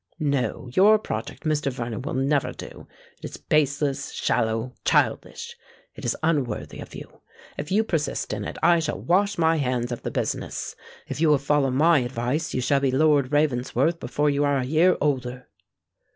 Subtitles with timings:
[0.19, 1.71] No—your project, Mr.
[1.71, 2.87] Vernon, will never do:
[3.21, 5.55] It is baseless—shallow—childish.
[5.93, 7.21] It is unworthy of you.
[7.55, 11.37] If you persist in it, I shall wash my hands of the business:—if you will
[11.37, 15.47] follow my advice, you shall be Lord Ravensworth before you are a year older."